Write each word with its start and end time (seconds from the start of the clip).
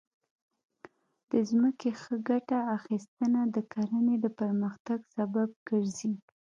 د 1.29 1.31
ځمکې 1.49 1.89
ښه 2.01 2.15
ګټه 2.29 2.57
اخیستنه 2.77 3.41
د 3.55 3.57
کرنې 3.71 4.15
د 4.21 4.25
پرمختګ 4.39 4.99
سبب 5.15 5.49
ګرځي. 5.67 6.13